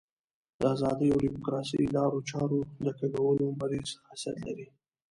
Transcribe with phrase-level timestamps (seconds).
[0.59, 4.67] د ازادۍ او ډیموکراسۍ لارو چارو د کږولو مریض خاصیت لري.